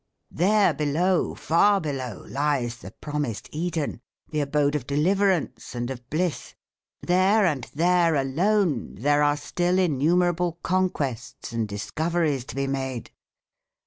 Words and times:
There, 0.31 0.73
below, 0.73 1.35
far 1.35 1.79
below, 1.79 2.25
lies 2.27 2.77
the 2.77 2.89
promised 2.89 3.47
Eden, 3.51 4.01
the 4.31 4.39
abode 4.39 4.73
of 4.73 4.87
deliverance 4.87 5.75
and 5.75 5.91
of 5.91 6.09
bliss: 6.09 6.55
there, 7.03 7.45
and 7.45 7.65
there 7.75 8.15
alone, 8.15 8.95
there 8.95 9.21
are 9.21 9.37
still 9.37 9.77
innumerable 9.77 10.53
conquests 10.63 11.51
and 11.53 11.67
discoveries 11.67 12.45
to 12.45 12.55
be 12.55 12.65
made! 12.65 13.11